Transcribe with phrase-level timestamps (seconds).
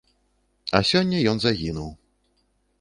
[0.79, 1.95] А сёння ён загінуў.